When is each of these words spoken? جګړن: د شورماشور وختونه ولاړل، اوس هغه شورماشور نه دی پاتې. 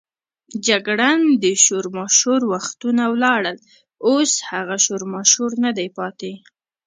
جګړن: 0.67 1.19
د 1.43 1.45
شورماشور 1.65 2.41
وختونه 2.53 3.03
ولاړل، 3.13 3.57
اوس 4.07 4.31
هغه 4.51 4.75
شورماشور 4.85 5.51
نه 5.63 5.71
دی 5.77 5.87
پاتې. 5.97 6.31